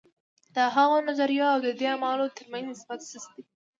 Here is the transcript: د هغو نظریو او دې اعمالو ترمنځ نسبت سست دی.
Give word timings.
د 0.55 0.57
هغو 0.75 0.97
نظریو 1.07 1.51
او 1.53 1.59
دې 1.79 1.85
اعمالو 1.91 2.33
ترمنځ 2.37 2.65
نسبت 2.71 2.99
سست 3.09 3.29
دی. 3.35 3.43